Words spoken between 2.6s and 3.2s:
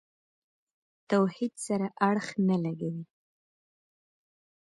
لګوي.